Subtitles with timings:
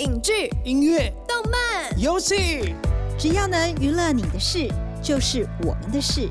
[0.00, 2.74] 影剧、音乐、动漫，游戏，
[3.18, 4.66] 只要能娱乐你的事，
[5.02, 6.26] 就是我们的事。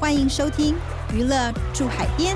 [0.00, 0.74] 欢迎收听
[1.14, 2.34] 《娱乐住海边》。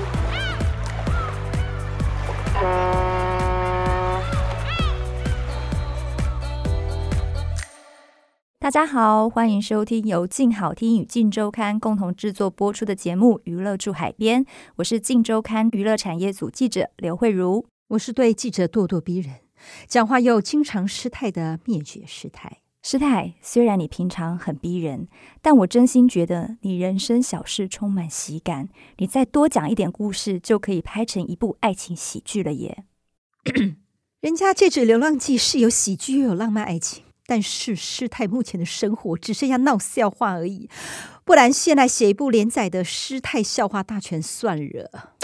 [8.59, 14.45] 大家好，欢迎收听由静好听与静周刊共同制作播出的节目《娱乐住海边》，
[14.77, 17.65] 我是静周刊娱乐产业组记者刘慧茹。
[17.89, 19.33] 我是对记者咄咄逼人，
[19.87, 22.59] 讲话又经常失态的灭绝师太。
[22.81, 25.09] 师太，虽然你平常很逼人，
[25.41, 28.69] 但我真心觉得你人生小事充满喜感。
[28.99, 32.85] 你再多讲一点故事，就可以拍成一部爱情喜剧了耶！
[34.21, 40.69] 人家《戒指流浪记》是有喜剧又有浪漫爱情，但是师太目前的生活只剩下闹笑话而已。
[41.25, 45.15] 不然，现在写一部连载的《师太笑话大全》算了。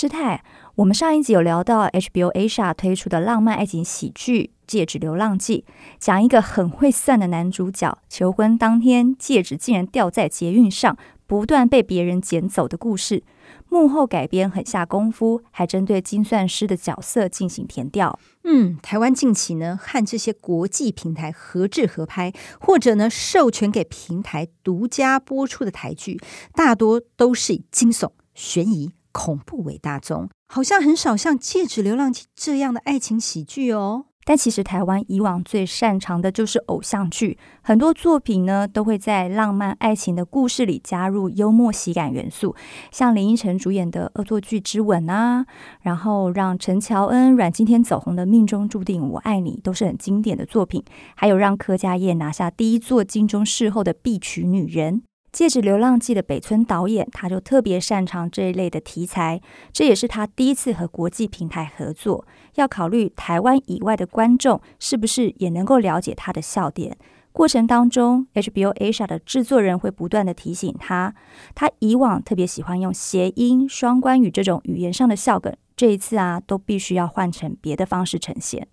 [0.00, 0.42] 师太，
[0.76, 5.66] 我们上一集有聊到 HBO Asia 推出的浪漫爱情喜剧《戒指流浪记》，
[5.98, 13.22] 讲一个很会算的男主角求婚当天戒指竟然掉在捷运上，不断被别人捡走的故事。
[13.68, 18.18] 幕后改编很下功夫，还针对精算师的角色进行填调。
[18.44, 26.18] 嗯，台湾近期呢和这些国际平台合制合拍，或者呢授权给平台独家播出的台剧，
[26.54, 28.92] 大多都是以惊悚、悬疑。
[29.12, 34.06] 恐怖为大宗，好像很少像《戒指流浪记》这样的爱情喜剧哦。
[34.22, 42.54] 但其实台湾以往最擅长的就是偶像剧，很多作品呢都会在浪漫爱情的故事里加入幽默喜感元素，
[42.92, 45.46] 像林依晨主演的《恶作剧之吻》啊，
[45.80, 50.84] 然后让陈乔恩、阮经天走红的《命中注定我爱你》都是很经典的作品，
[51.16, 54.94] 还有让柯佳燕拿下第一座金钟视后的《必娶女人》。
[55.32, 59.40] 《戒指流浪记》的北村导演，他就特别擅长这一类的题材，
[59.72, 62.26] 这也是他第一次和国际平台合作，
[62.56, 66.96] 要考虑台湾以外的观众是不是也能够了解他的笑点。
[67.32, 71.14] 过程当中，HBO Asia 的制作人会不断的提醒他，
[71.54, 78.66] 他以往特别喜欢用谐音、双关语这种语言上的笑梗，这一次啊，都必须要换成别的方式呈现。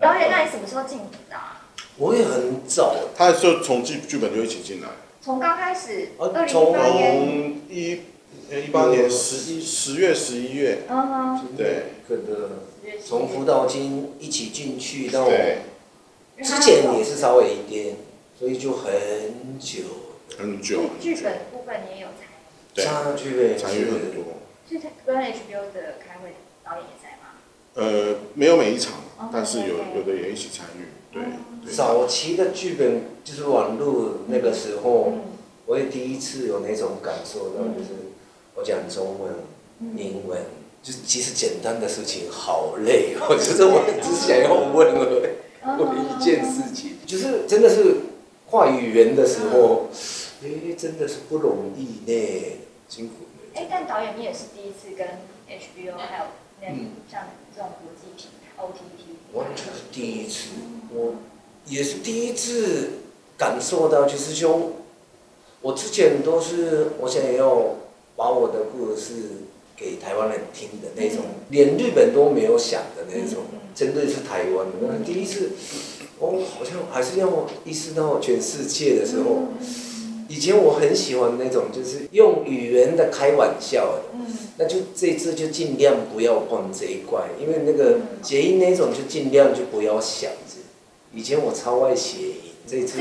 [0.00, 1.36] 导演，那你什么时候进的？
[1.98, 4.88] 我也很早，他就从剧剧本就一起进来。
[5.20, 8.00] 从刚开始，呃二零一八年，从一
[8.50, 11.82] 呃一八年十一十月十一月，嗯哼，对，
[13.04, 15.58] 从辅导金一起进去到对，
[16.42, 17.96] 之前也是稍微一点，
[18.38, 19.82] 所以就很久，
[20.38, 24.24] 很久，剧本部分你也有参与，对，差距也参与很多。
[24.68, 27.34] 是跟 HBO 的开会导演也在吗？
[27.74, 30.02] 呃，没有每一场哦，但是有有。
[30.06, 31.22] 的也一起参与，对。
[31.22, 31.32] 对。
[31.74, 35.20] 早期的剧本就是网络那个时候，嗯。
[35.66, 37.90] 我也第一次有那种感受到，嗯就是
[38.54, 39.32] 我讲中文、
[39.80, 39.92] 嗯。
[39.96, 40.40] 英文，
[40.82, 45.30] 就是其实简单的事情好累我，就是我只想要问而已。
[45.64, 47.96] 嗯为一件事情，就是真的是
[48.46, 49.88] 话语言的时候，
[50.42, 50.48] 哎、
[50.78, 52.56] 真的是不容易呢，
[52.88, 53.50] 辛苦了。
[53.60, 56.24] 哎，但导演你也是第一次跟 HBO 还有
[56.62, 57.24] 那嗯像
[57.54, 60.50] 这种国际平台 OTT，完全是第一次，
[60.94, 61.16] 我
[61.68, 62.90] 也是第一次
[63.36, 64.72] 感受到，就是说，
[65.60, 67.76] 我之前都是我想要
[68.16, 69.12] 把我的故事
[69.76, 75.04] 给台湾人听的那种，连日本都没有想的那种，针对是台湾的。
[75.04, 75.50] 第一次，
[76.18, 79.48] 哦，好像还是要意识到全世界的时候，
[80.28, 84.02] 以前我很喜欢那种就是用语言的开玩笑的。
[84.14, 84.26] 嗯
[84.60, 90.47] 那就这次就尽量不要碰这一块，因为那个谐音那种就尽量就不要想着。
[91.12, 92.34] 以前我超爱谐音，
[92.66, 93.00] 这次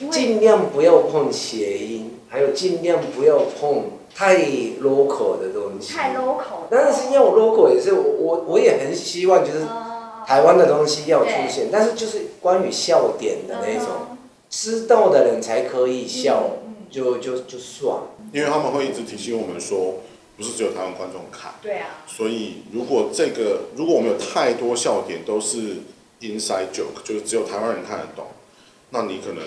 [0.00, 4.36] 就尽量不要碰谐音，还有尽量不要碰太
[4.80, 5.94] local 的东西。
[5.94, 14.16] 太 local，但是因为我 local 也是我我我也很希望就是呃台湾的东西要出现，但是就是关于笑点的那种，
[14.48, 16.72] 知道的人才可以笑，嗯。
[16.90, 17.96] 就就就算。
[18.34, 19.94] 因为他们会一直提醒我们说，
[20.36, 25.76] 不是只有台湾观众看，对啊，所以如果这个如果我们有太多笑点都是
[26.22, 28.26] inside joke，就是只有台湾人看得懂，
[28.90, 29.42] 那你可能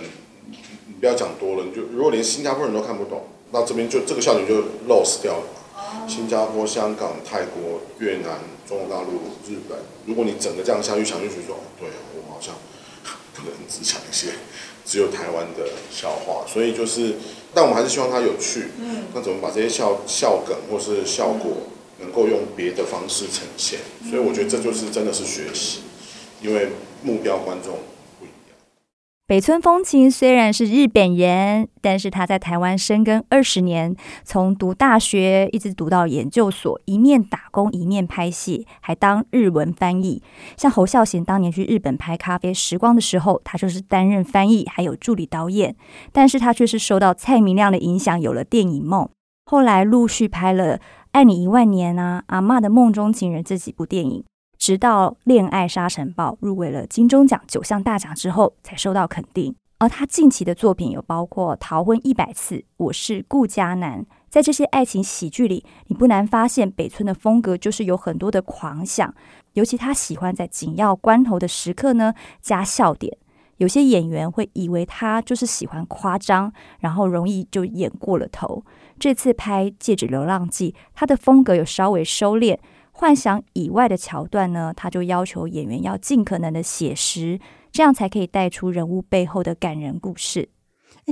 [0.51, 0.57] 你
[0.87, 4.55] 你不要讲多了，你就如果连新加坡人都看不懂，那这边就这个笑点就
[4.87, 6.07] lost 掉了嘛。
[6.07, 9.11] 新加坡、香港、泰国、越南、中国大陆、
[9.47, 12.53] 日本，如果你整个这样下去想，就觉得说，哦，对我好像
[13.33, 14.27] 不能只讲一些
[14.85, 17.15] 只有台湾的笑话，所以就是，
[17.53, 18.69] 但我们还是希望它有趣。
[18.79, 21.51] 嗯，那怎么把这些笑笑梗或是效果
[21.99, 23.79] 能够用别的方式呈现？
[24.09, 25.81] 所以我觉得这就是真的是学习，
[26.41, 26.69] 因为
[27.03, 27.73] 目标观众
[28.19, 28.57] 不一样。
[29.27, 40.21] 北村风情虽然是日本人，但是他在台湾深耕二十年，从读大学一直读到研究所，一面打工一面拍戏，还当日文翻译。
[40.55, 45.75] 像侯孝贤当年去日本拍《咖啡时光》的时候，他就是担任翻译还有助理导演。
[46.11, 49.09] 但是他却是受到蔡明亮的影响，有了电影梦。
[49.47, 50.77] 后来陆续拍了
[51.13, 54.23] 《爱你一万年》啊，《阿嬷的梦中情人》这几部电影。
[54.65, 59.55] 直到《恋爱沙尘暴》入围了金钟奖九项大奖之后，才受到肯定。
[59.77, 64.01] 而他近期的作品有包括《逃婚一百次》《我是顾家男》。
[64.27, 69.13] 在这些爱情喜剧里，你不难发现北村的风格就是有很多的狂想，
[69.53, 73.15] 尤其他喜欢在紧要关头的时刻呢加笑点。
[73.57, 78.65] 有些演员会以为他就是喜欢夸张，然后容易就演过了头。
[78.97, 82.57] 这次拍《戒指流浪记》，他的风格有稍微收敛。
[82.97, 90.47] 幻想以外的桥段呢，他就要求演员要尽可能的写实，这样才可以带出人物背后的感人故事。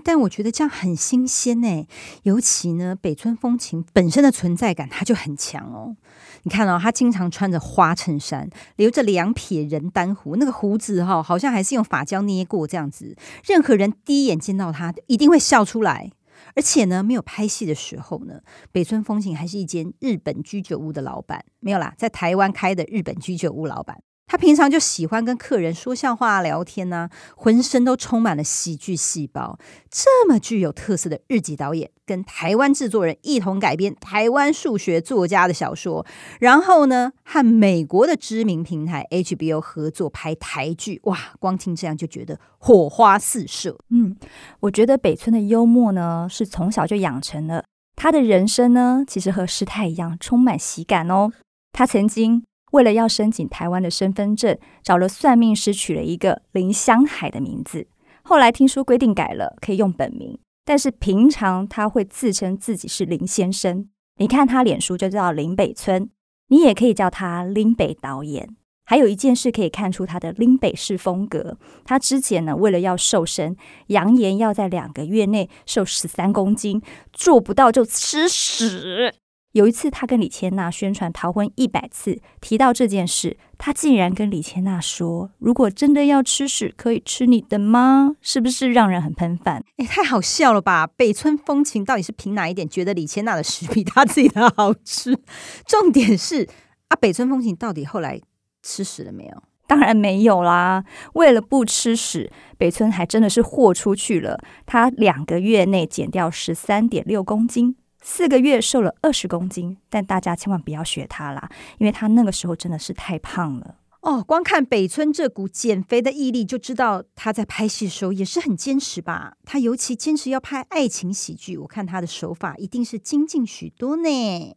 [0.02, 1.86] 但我觉得这样很新鲜呢，
[2.24, 5.98] 尤其呢，北村风情本身的存在感它就很强哦。
[6.44, 13.16] 你看哦，他经常穿着花衬衫，留着两撇人丹胡，那个胡子哈，好像还是用发胶捏过这样子。
[13.44, 16.12] 任何人第一眼见到他，一定会笑出来。
[16.56, 18.42] 而且呢，没有拍戏的时候呢，
[18.72, 24.02] 北村风行还是一间日本居酒屋的老板，没有啦，在台湾开的日本居酒屋老板。
[24.26, 29.60] 他平常就喜欢跟客人说笑话、聊天呢，浑身都充满了喜剧细胞。
[29.92, 36.04] 这么具有特色的日籍导演，跟台湾制作人一同改编台湾数学作家的小说，
[36.40, 43.78] 然后呢，和美国的知名平台 HBO 合作拍台剧，哇，光听这样就觉得火花四射。
[43.90, 44.18] 嗯，
[44.62, 47.66] 我觉得北村的幽默呢，是从小就养成了。
[47.96, 51.32] 他的人生呢，其实和师太一样，充满喜感哦。
[51.72, 52.44] 他曾经。
[52.74, 57.88] 为了要申请台湾的身份证，找了算命师取了一个林香海的名字。
[58.24, 63.88] 后来听说规定改了，可以用本名，但是平常他会自称自己是林先生。
[64.18, 66.10] 你看他脸书就叫林北村，
[66.48, 68.56] 你也可以叫他林北导演。
[68.86, 71.58] 还有一件事可以看出他的林北式风格。
[71.86, 73.56] 他之前呢，为了要瘦身，
[73.88, 76.82] 扬言要在两个月内瘦十三公斤，
[77.14, 79.14] 做不到就吃屎。
[79.54, 89.64] 有一次，他跟李千娜宣传逃婚一百次，提到这件事，他竟然跟李千娜说：“如果真的要吃屎，可以吃你的吗？”是不是让人很喷饭？
[89.78, 90.88] 哎，太好笑了吧！
[90.88, 95.16] 北村风情到底是凭哪一点觉得李千娜的屎比他自己的好吃？
[95.68, 96.50] 重点是
[96.88, 98.20] 啊，北村风情到底后来
[98.64, 99.44] 吃屎了没有？
[99.68, 100.84] 当然没有啦！
[101.14, 104.40] 为了不吃屎，北村还真的是豁出去了。
[104.66, 107.76] 他两个月内减掉十三点六公斤。
[108.06, 114.22] 四个月瘦了二十公斤，但大家千万不要学他啦，因为他那个时候真的是太胖了哦。
[114.22, 119.38] 光看北村这股减肥的毅力，就知道他在拍戏的时候也是很坚持吧。
[119.46, 124.56] 他尤其坚持要拍爱情喜剧，我看他的手法一定是精进许多呢。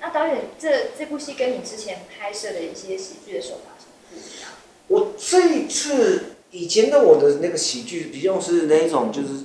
[0.00, 4.50] 那导演，这这部戏跟你之前拍摄的一些喜剧的手法是不一样？
[4.88, 9.44] 我这一次以前的我的那个喜剧比较是那一种，就是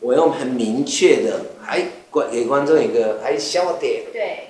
[0.00, 1.56] 我用很明确的
[2.20, 2.30] 还。
[2.30, 4.48] 给观众一个还笑点，对，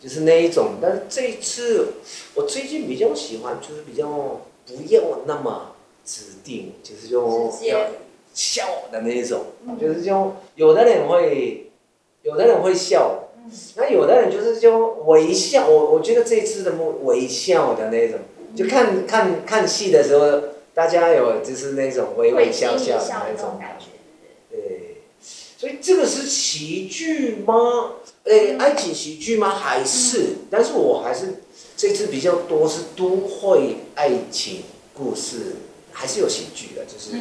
[0.00, 0.76] 就是那一种。
[0.80, 1.94] 但是这一次，
[2.34, 4.06] 我最近比较喜欢，就是比较
[4.66, 5.74] 不要那么
[6.04, 7.86] 指定，就是就要
[8.32, 9.46] 笑的那一种。
[9.80, 11.70] 就是就有的人会，
[12.22, 13.28] 有的人会笑，
[13.76, 15.68] 那有的人就是就微笑。
[15.68, 18.18] 我我觉得这一次的微笑的那种，
[18.54, 23.60] 就看看看戏的时候，大家有就是那种微微笑笑的那种。
[25.66, 27.94] 所以这个是喜剧吗？
[28.22, 29.50] 诶，爱情喜剧吗？
[29.50, 30.36] 还是？
[30.48, 31.40] 但是我还是
[31.76, 34.62] 这次比较多是都会爱情
[34.94, 35.56] 故事，
[35.90, 37.18] 还是有喜剧的，就是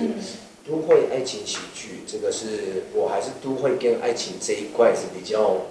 [0.63, 2.01] 都会爱情喜剧。
[2.05, 5.65] 这个是我还是都会跟爱情这一块是比较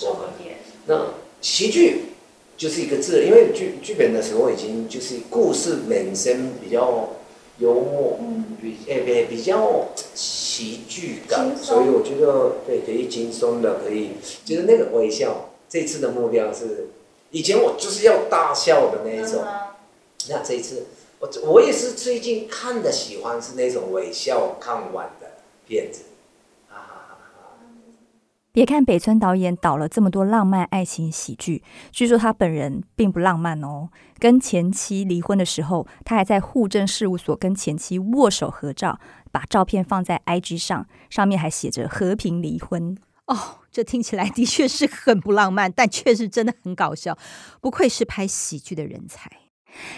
[0.00, 0.56] 多一点。
[0.86, 2.06] 那喜剧
[2.56, 7.10] 就是一个字，因为剧剧本的时候已经就是故事本身比较
[7.62, 8.18] 幽默，
[8.60, 9.88] 比诶比比较。
[10.14, 14.10] 喜剧感，所以我觉得对可以轻松的，可以
[14.44, 15.48] 就是那个微笑。
[15.66, 16.88] 这次的目标是，
[17.30, 19.42] 以前我就是要大笑的那一种，
[20.28, 20.84] 那这一次
[21.18, 25.28] 我我也是最近看的喜欢是那种微笑看完的
[25.66, 26.02] 片子。
[28.52, 33.88] 别看北村导演导了这么多浪漫爱情喜剧，据说他本人并不浪漫哦。
[34.18, 39.00] 跟前妻离婚的时候，他还在户政事务所跟前妻握手合照。
[39.30, 42.98] 把照片放在 IG 上，上面还写着“和平离婚”。
[43.24, 47.16] 哦，这听起来的确是很不浪漫，但却是真的很搞笑。
[47.62, 49.30] 不愧是拍喜剧的人才。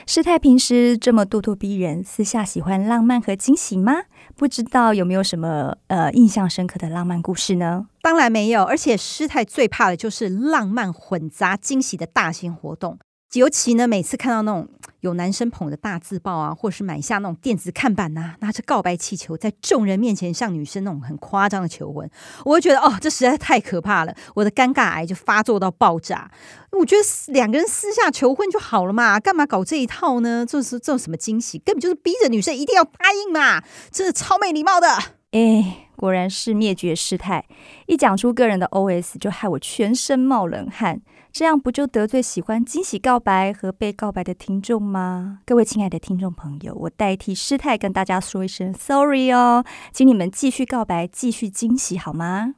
[0.06, 4.02] 师太平时这么咄咄逼人，私下喜欢浪漫和惊喜吗？
[4.36, 7.86] 不知道有没有什么呃印象深刻的浪漫故事呢？
[8.02, 12.98] 当然没有，而且师太最怕的就是浪漫混杂惊喜的大型活动。
[13.38, 14.68] 尤其呢，每次看到那种
[15.00, 22.08] 有男生捧着大字报啊，或是买下那种电子看板呐、拿着告白气球在众人面前向女生那种很夸张的求婚，
[22.44, 26.30] 我就觉得哦，这实在太可怕了，我的尴尬癌就发作到爆炸。
[26.72, 30.44] 我觉得两个人私下求婚就好了嘛，干嘛搞这一套呢？
[30.48, 31.58] 这是这有什么惊喜？
[31.58, 33.62] 根本就是逼着女生一定要答应嘛，
[33.92, 34.88] 真的超没礼貌的。
[35.32, 37.46] 哎， 果然是灭绝师太，
[37.86, 41.02] 一讲出个人的 OS 就害我全身冒冷汗。
[41.32, 45.40] 这样不就得罪喜欢惊喜告白和被告白的听众吗？
[45.44, 52.54] 各位亲爱的听众朋友，我代替师太跟大家说一声 sorry 哦，请你们继续告白，继续惊喜好吗？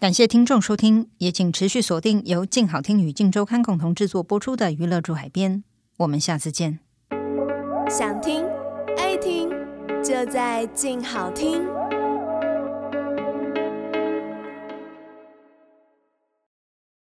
[0.00, 5.58] 感谢听众收听，也请持续锁定由静好听与静周刊共同制作播出的《娱乐住海边》，
[5.98, 6.80] 我们下次见。
[7.88, 8.44] 想听
[8.98, 9.48] 爱听，
[10.02, 11.62] 就在静好听。